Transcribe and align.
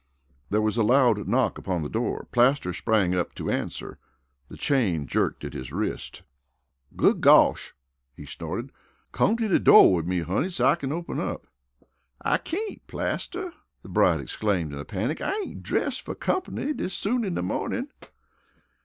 There 0.49 0.63
was 0.63 0.77
a 0.77 0.83
loud 0.83 1.27
knock 1.27 1.59
upon 1.59 1.83
the 1.83 1.87
door. 1.87 2.27
Plaster 2.31 2.73
sprang 2.73 3.13
up 3.13 3.35
to 3.35 3.51
answer. 3.51 3.99
The 4.49 4.57
chain 4.57 5.05
jerked 5.05 5.43
at 5.45 5.53
his 5.53 5.71
wrist. 5.71 6.23
"Good 6.95 7.21
gawsh!" 7.21 7.73
he 8.15 8.25
snorted. 8.25 8.71
"Come 9.11 9.37
to 9.37 9.47
de 9.47 9.59
door 9.59 9.93
wid 9.93 10.07
me, 10.07 10.21
honey, 10.21 10.49
so 10.49 10.65
I 10.65 10.75
kin 10.75 10.91
open 10.91 11.19
up." 11.19 11.45
"I 12.19 12.39
cain't, 12.39 12.87
Plaster," 12.87 13.53
the 13.83 13.89
bride 13.89 14.21
exclaimed 14.21 14.73
in 14.73 14.79
a 14.79 14.85
panic. 14.85 15.21
"I 15.21 15.35
ain't 15.41 15.61
dressed 15.61 16.01
fer 16.01 16.15
comp'ny 16.15 16.73
dis 16.73 16.95
soon 16.95 17.23
in 17.23 17.35
de 17.35 17.43
mawnin." 17.43 17.89